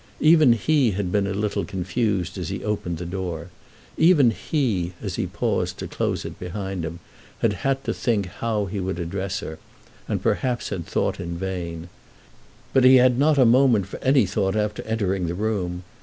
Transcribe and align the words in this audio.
Even 0.19 0.53
he 0.53 0.93
had 0.93 1.11
been 1.11 1.27
a 1.27 1.31
little 1.35 1.63
confused 1.63 2.35
as 2.39 2.49
he 2.49 2.63
opened 2.63 2.97
the 2.97 3.05
door, 3.05 3.51
even 3.99 4.31
he, 4.31 4.93
as 4.99 5.15
he 5.15 5.27
paused 5.27 5.77
to 5.77 5.85
close 5.87 6.25
it 6.25 6.39
behind 6.39 6.83
him, 6.83 6.99
had 7.41 7.53
had 7.61 7.83
to 7.83 7.93
think 7.93 8.25
how 8.25 8.65
he 8.65 8.79
would 8.79 8.97
address 8.97 9.41
her, 9.41 9.59
and 10.07 10.23
perhaps 10.23 10.69
had 10.69 10.87
thought 10.87 11.19
in 11.19 11.37
vain. 11.37 11.87
But 12.73 12.83
he 12.83 12.95
had 12.95 13.19
not 13.19 13.37
a 13.37 13.45
moment 13.45 13.85
for 13.85 13.99
any 14.03 14.25
thought 14.25 14.55
after 14.55 14.81
entering 14.85 15.27
the 15.27 15.35
room. 15.35 15.83